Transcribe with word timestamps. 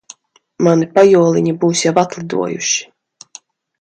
Mani 0.67 0.87
pajoliņi 0.95 1.55
būs 1.65 1.85
jau 1.89 1.93
atlidojuši. 2.05 2.85